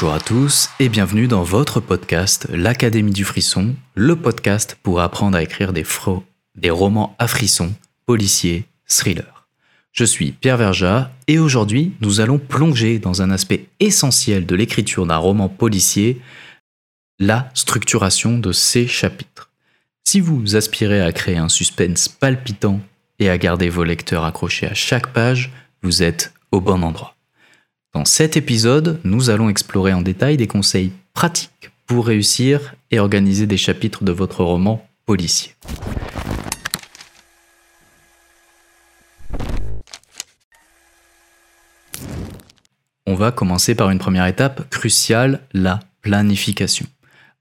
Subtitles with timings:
[0.00, 5.36] Bonjour à tous et bienvenue dans votre podcast L'Académie du Frisson, le podcast pour apprendre
[5.36, 7.74] à écrire des, romans à frissons,
[8.06, 9.48] policiers, thrillers.
[9.90, 15.04] Je suis Pierre Verja et aujourd'hui nous allons plonger dans un aspect essentiel de l'écriture
[15.04, 16.22] d'un roman policier,
[17.18, 19.50] la structuration de ses chapitres.
[20.04, 22.78] Si vous aspirez à créer un suspense palpitant
[23.18, 25.50] et à garder vos lecteurs accrochés à chaque page,
[25.82, 27.17] vous êtes au bon endroit.
[27.94, 33.46] Dans cet épisode, nous allons explorer en détail des conseils pratiques pour réussir et organiser
[33.46, 35.54] des chapitres de votre roman policier.
[43.06, 46.84] On va commencer par une première étape cruciale, la planification.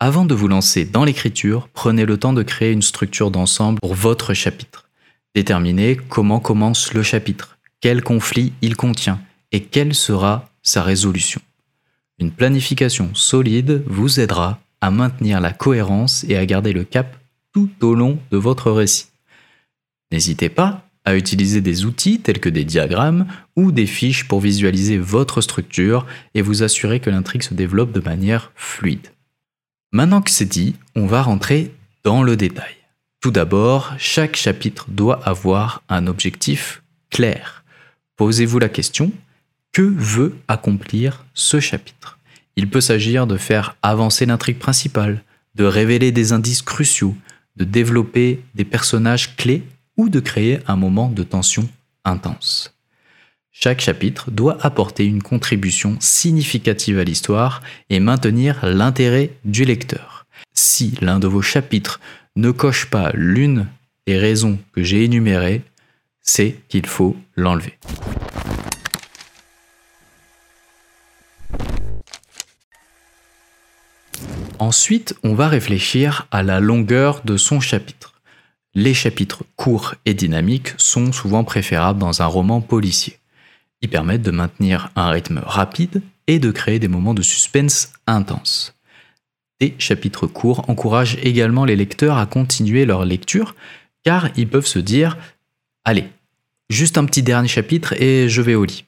[0.00, 3.94] Avant de vous lancer dans l'écriture, prenez le temps de créer une structure d'ensemble pour
[3.94, 4.88] votre chapitre.
[5.34, 9.20] Déterminez comment commence le chapitre, quel conflit il contient,
[9.52, 11.40] et quelle sera sa résolution?
[12.18, 17.16] Une planification solide vous aidera à maintenir la cohérence et à garder le cap
[17.52, 19.06] tout au long de votre récit.
[20.12, 23.26] N'hésitez pas à utiliser des outils tels que des diagrammes
[23.56, 28.00] ou des fiches pour visualiser votre structure et vous assurer que l'intrigue se développe de
[28.00, 29.08] manière fluide.
[29.92, 32.74] Maintenant que c'est dit, on va rentrer dans le détail.
[33.20, 37.64] Tout d'abord, chaque chapitre doit avoir un objectif clair.
[38.16, 39.12] Posez-vous la question,
[39.72, 42.18] que veut accomplir ce chapitre?
[42.56, 45.22] Il peut s'agir de faire avancer l'intrigue principale,
[45.54, 47.16] de révéler des indices cruciaux,
[47.56, 49.64] de développer des personnages clés
[49.96, 51.68] ou de créer un moment de tension
[52.04, 52.74] intense.
[53.52, 60.26] Chaque chapitre doit apporter une contribution significative à l'histoire et maintenir l'intérêt du lecteur.
[60.54, 62.00] Si l'un de vos chapitres
[62.36, 63.66] ne coche pas l'une
[64.06, 65.62] des raisons que j'ai énumérées,
[66.22, 67.78] c'est qu'il faut l'enlever.
[74.60, 78.20] Ensuite, on va réfléchir à la longueur de son chapitre.
[78.74, 83.18] Les chapitres courts et dynamiques sont souvent préférables dans un roman policier.
[83.80, 88.74] Ils permettent de maintenir un rythme rapide et de créer des moments de suspense intenses.
[89.60, 93.56] Des chapitres courts encouragent également les lecteurs à continuer leur lecture
[94.04, 95.16] car ils peuvent se dire
[95.86, 96.04] Allez,
[96.68, 98.84] juste un petit dernier chapitre et je vais au lit.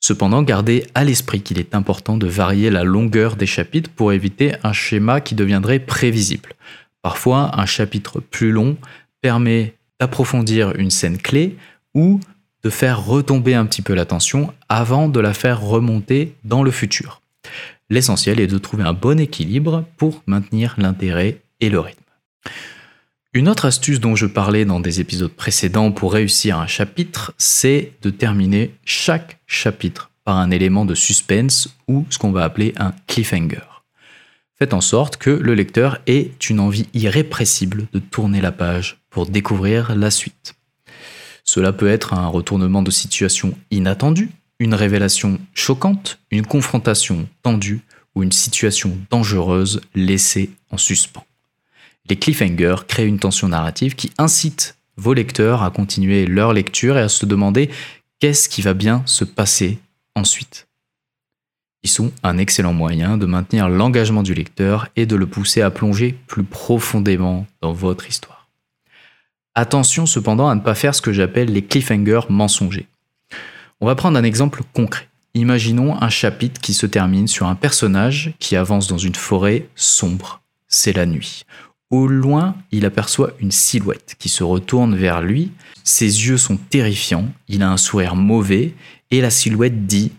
[0.00, 4.54] Cependant, gardez à l'esprit qu'il est important de varier la longueur des chapitres pour éviter
[4.62, 6.54] un schéma qui deviendrait prévisible.
[7.02, 8.76] Parfois, un chapitre plus long
[9.20, 11.56] permet d'approfondir une scène clé
[11.94, 12.20] ou
[12.62, 17.20] de faire retomber un petit peu l'attention avant de la faire remonter dans le futur.
[17.90, 22.02] L'essentiel est de trouver un bon équilibre pour maintenir l'intérêt et le rythme.
[23.36, 27.92] Une autre astuce dont je parlais dans des épisodes précédents pour réussir un chapitre, c'est
[28.00, 32.94] de terminer chaque chapitre par un élément de suspense ou ce qu'on va appeler un
[33.06, 33.82] cliffhanger.
[34.58, 39.26] Faites en sorte que le lecteur ait une envie irrépressible de tourner la page pour
[39.26, 40.54] découvrir la suite.
[41.44, 44.30] Cela peut être un retournement de situation inattendu,
[44.60, 47.82] une révélation choquante, une confrontation tendue
[48.14, 51.26] ou une situation dangereuse laissée en suspens.
[52.08, 57.02] Les cliffhangers créent une tension narrative qui incite vos lecteurs à continuer leur lecture et
[57.02, 57.70] à se demander
[58.20, 59.78] qu'est-ce qui va bien se passer
[60.14, 60.66] ensuite.
[61.82, 65.70] Ils sont un excellent moyen de maintenir l'engagement du lecteur et de le pousser à
[65.70, 68.48] plonger plus profondément dans votre histoire.
[69.54, 72.88] Attention cependant à ne pas faire ce que j'appelle les cliffhangers mensongers.
[73.80, 75.08] On va prendre un exemple concret.
[75.34, 80.40] Imaginons un chapitre qui se termine sur un personnage qui avance dans une forêt sombre.
[80.66, 81.44] C'est la nuit.
[81.90, 85.52] Au loin, il aperçoit une silhouette qui se retourne vers lui.
[85.84, 88.74] Ses yeux sont terrifiants, il a un sourire mauvais,
[89.10, 90.08] et la silhouette dit⁇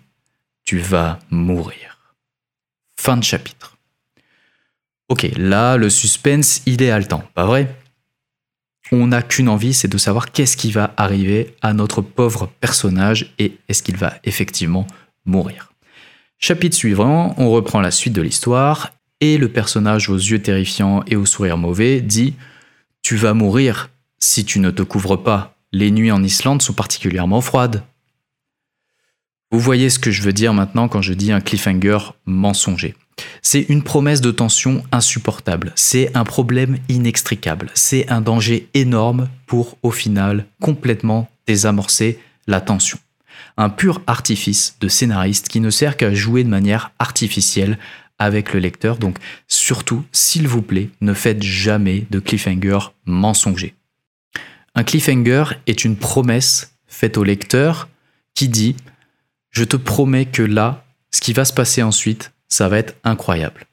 [0.64, 2.00] Tu vas mourir⁇
[3.02, 3.78] Fin de chapitre.
[5.10, 7.76] Ok, là, le suspense, il est haletant, pas vrai?
[8.92, 13.34] On n'a qu'une envie, c'est de savoir qu'est-ce qui va arriver à notre pauvre personnage
[13.40, 14.88] et est-ce qu'il va effectivement
[15.26, 15.74] mourir.
[16.40, 18.92] Chapitre suivant, on reprend la suite de l'histoire
[19.22, 22.32] et le personnage aux yeux terrifiants et au sourire mauvais dit⁇
[23.02, 25.56] Tu vas mourir si tu ne te couvres pas.
[25.72, 27.78] Les nuits en Islande sont particulièrement froides.⁇
[29.52, 32.96] Vous voyez ce que je veux dire maintenant quand je dis un cliffhanger mensonger.
[33.42, 39.78] C'est une promesse de tension insupportable, c'est un problème inextricable, c'est un danger énorme pour
[39.82, 43.00] au final complètement désamorcer la tension
[43.58, 47.78] un pur artifice de scénariste qui ne sert qu'à jouer de manière artificielle
[48.20, 48.98] avec le lecteur.
[48.98, 49.18] Donc
[49.48, 53.76] surtout, s'il vous plaît, ne faites jamais de cliffhanger mensonger.
[54.76, 57.90] Un cliffhanger est une promesse faite au lecteur
[58.36, 58.74] qui dit⁇
[59.50, 63.66] Je te promets que là, ce qui va se passer ensuite ça va être incroyable.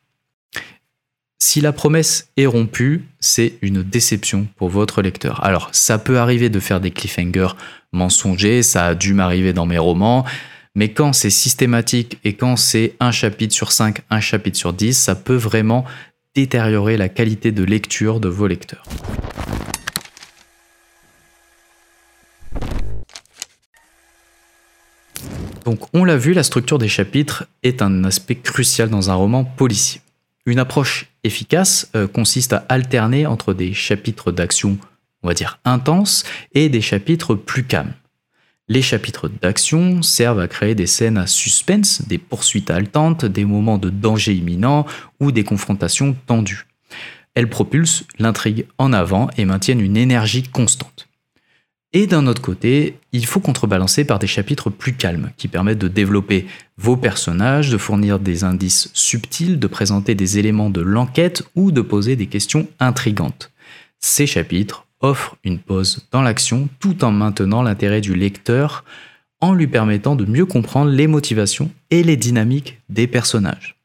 [1.38, 5.44] Si la promesse est rompue, c'est une déception pour votre lecteur.
[5.44, 7.54] Alors, ça peut arriver de faire des cliffhangers
[7.92, 10.24] mensongers, ça a dû m'arriver dans mes romans,
[10.74, 14.94] mais quand c'est systématique et quand c'est un chapitre sur 5, un chapitre sur 10,
[14.94, 15.84] ça peut vraiment
[16.34, 18.84] détériorer la qualité de lecture de vos lecteurs.
[25.64, 29.44] Donc on l'a vu, la structure des chapitres est un aspect crucial dans un roman
[29.44, 30.00] policier.
[30.44, 34.76] Une approche efficace euh, consiste à alterner entre des chapitres d'action,
[35.22, 37.94] on va dire intenses, et des chapitres plus calmes.
[38.66, 43.76] Les chapitres d'action servent à créer des scènes à suspense, des poursuites haletantes, des moments
[43.76, 44.86] de danger imminent
[45.20, 46.66] ou des confrontations tendues.
[47.34, 51.08] Elles propulsent l'intrigue en avant et maintiennent une énergie constante.
[51.92, 55.86] Et d'un autre côté, il faut contrebalancer par des chapitres plus calmes, qui permettent de
[55.86, 56.46] développer
[56.78, 61.82] vos personnages, de fournir des indices subtils, de présenter des éléments de l'enquête ou de
[61.82, 63.52] poser des questions intrigantes.
[64.00, 68.84] Ces chapitres offrent une pause dans l'action tout en maintenant l'intérêt du lecteur
[69.40, 73.76] en lui permettant de mieux comprendre les motivations et les dynamiques des personnages.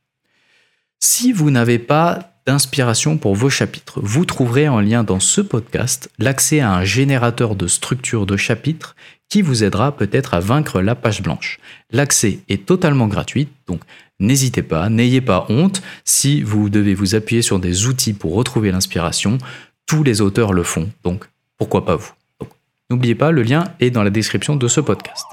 [1.00, 4.00] Si vous n'avez pas d'inspiration pour vos chapitres.
[4.02, 8.96] Vous trouverez en lien dans ce podcast l'accès à un générateur de structure de chapitres
[9.30, 11.60] qui vous aidera peut-être à vaincre la page blanche.
[11.92, 13.82] L'accès est totalement gratuit, donc
[14.20, 18.72] n'hésitez pas, n'ayez pas honte si vous devez vous appuyer sur des outils pour retrouver
[18.72, 19.38] l'inspiration.
[19.90, 21.26] Tous les auteurs le font, donc
[21.58, 22.12] pourquoi pas vous.
[22.92, 25.26] N'oubliez pas, le lien est dans la description de ce podcast.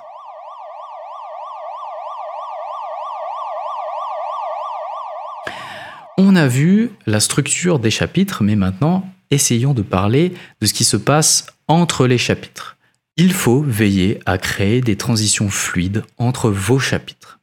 [6.16, 10.32] On a vu la structure des chapitres, mais maintenant, essayons de parler
[10.62, 12.78] de ce qui se passe entre les chapitres.
[13.18, 17.35] Il faut veiller à créer des transitions fluides entre vos chapitres.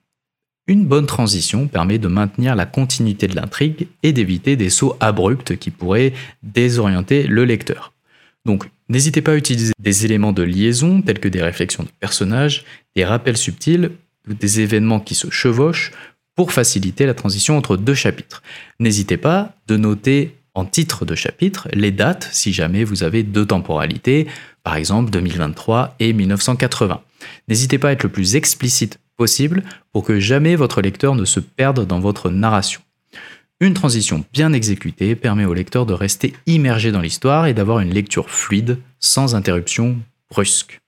[0.65, 5.57] Une bonne transition permet de maintenir la continuité de l'intrigue et d'éviter des sauts abrupts
[5.57, 7.91] qui pourraient désorienter le lecteur.
[8.45, 12.63] Donc, n'hésitez pas à utiliser des éléments de liaison tels que des réflexions de personnages,
[12.95, 13.91] des rappels subtils
[14.29, 15.91] ou des événements qui se chevauchent
[16.35, 18.41] pour faciliter la transition entre deux chapitres.
[18.79, 23.45] N'hésitez pas de noter en titre de chapitre les dates si jamais vous avez deux
[23.45, 24.27] temporalités,
[24.63, 27.01] par exemple 2023 et 1980.
[27.47, 28.99] N'hésitez pas à être le plus explicite
[29.91, 32.81] pour que jamais votre lecteur ne se perde dans votre narration.
[33.59, 37.93] Une transition bien exécutée permet au lecteur de rester immergé dans l'histoire et d'avoir une
[37.93, 39.97] lecture fluide sans interruption
[40.29, 40.81] brusque.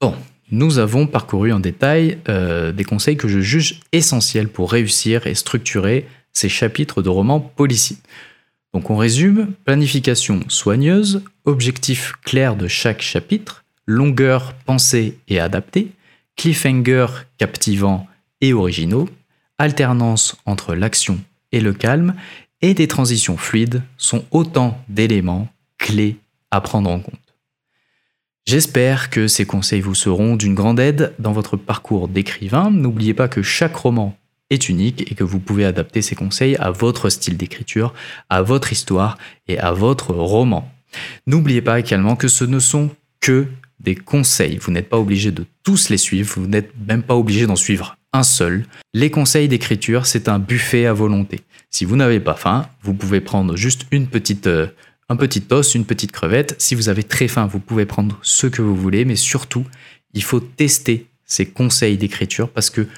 [0.00, 0.14] Bon,
[0.50, 5.34] nous avons parcouru en détail euh, des conseils que je juge essentiels pour réussir et
[5.34, 7.96] structurer ces chapitres de romans policiers.
[8.74, 15.92] Donc on résume, planification soigneuse, objectif clair de chaque chapitre, longueur pensée et adaptée,
[16.36, 17.06] cliffhanger
[17.38, 18.06] captivant
[18.40, 19.08] et originaux,
[19.58, 21.18] alternance entre l'action
[21.52, 22.14] et le calme,
[22.62, 25.48] et des transitions fluides sont autant d'éléments
[25.78, 26.16] clés
[26.50, 27.14] à prendre en compte.
[28.46, 32.70] J'espère que ces conseils vous seront d'une grande aide dans votre parcours d'écrivain.
[32.70, 34.16] N'oubliez pas que chaque roman
[34.50, 37.92] est unique et que vous pouvez adapter ces conseils à votre style d'écriture,
[38.30, 40.70] à votre histoire et à votre roman.
[41.26, 43.46] N'oubliez pas également que ce ne sont que
[43.80, 44.58] des conseils.
[44.58, 47.96] Vous n'êtes pas obligé de tous les suivre, vous n'êtes même pas obligé d'en suivre
[48.12, 48.64] un seul.
[48.94, 51.42] Les conseils d'écriture, c'est un buffet à volonté.
[51.70, 54.68] Si vous n'avez pas faim, vous pouvez prendre juste une petite euh,
[55.08, 56.56] un petit os, une petite crevette.
[56.58, 59.64] Si vous avez très faim, vous pouvez prendre ce que vous voulez, mais surtout,
[60.14, 62.88] il faut tester ces conseils d'écriture parce que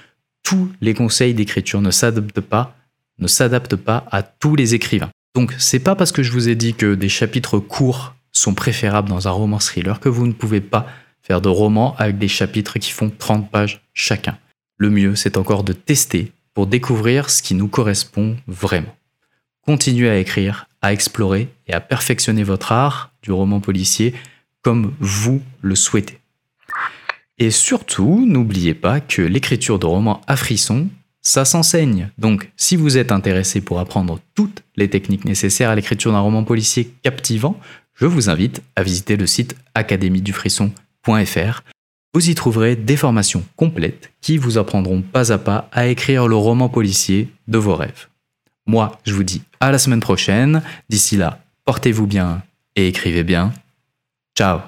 [0.43, 2.77] tous les conseils d'écriture ne s'adaptent pas,
[3.19, 5.11] ne s'adaptent pas à tous les écrivains.
[5.39, 9.09] Donc, c'est pas parce que je vous ai dit que des chapitres courts sont préférables
[9.09, 10.89] dans un roman thriller que vous ne pouvez pas
[11.23, 14.37] faire de romans avec des chapitres qui font 30 pages chacun.
[14.79, 18.93] Le mieux, c'est encore de tester pour découvrir ce qui nous correspond vraiment.
[19.65, 24.15] Continuez à écrire, à explorer et à perfectionner votre art du roman policier
[24.63, 26.19] comme vous le souhaitez.
[27.39, 30.89] Et surtout, n'oubliez pas que l'écriture de romans à frisson,
[31.29, 32.09] ça s'enseigne.
[32.17, 36.43] Donc, si vous êtes intéressé pour apprendre toutes les techniques nécessaires à l'écriture d'un roman
[36.43, 37.61] policier captivant,
[37.95, 41.63] je vous invite à visiter le site académiedufrisson.fr.
[42.15, 46.37] Vous y trouverez des formations complètes qui vous apprendront pas à pas à écrire le
[46.37, 48.09] roman policier de vos rêves.
[48.67, 50.63] Moi, je vous dis à la semaine prochaine.
[50.89, 52.43] D'ici là, portez-vous bien
[52.75, 53.53] et écrivez bien.
[54.35, 54.61] Ciao